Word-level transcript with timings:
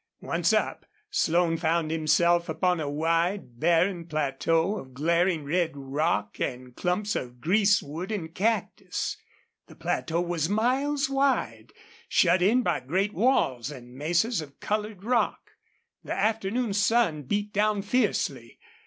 Once 0.21 0.51
up, 0.51 0.87
Slone 1.11 1.57
found 1.57 1.91
himself 1.91 2.49
upon 2.49 2.79
a 2.79 2.89
wide, 2.89 3.59
barren 3.59 4.07
plateau 4.07 4.79
of 4.79 4.95
glaring 4.95 5.43
red 5.43 5.73
rock 5.77 6.39
and 6.39 6.75
clumps 6.75 7.15
of 7.15 7.39
greasewood 7.39 8.11
and 8.11 8.33
cactus. 8.33 9.15
The 9.67 9.75
plateau 9.75 10.19
was 10.19 10.49
miles 10.49 11.07
wide, 11.07 11.71
shut 12.09 12.41
in 12.41 12.63
by 12.63 12.79
great 12.79 13.13
walls 13.13 13.69
and 13.69 13.93
mesas 13.95 14.41
of 14.41 14.59
colored 14.59 15.03
rock. 15.03 15.51
The 16.03 16.13
afternoon 16.13 16.73
sun 16.73 17.21
beat 17.21 17.53
down 17.53 17.83
fiercely. 17.83 18.57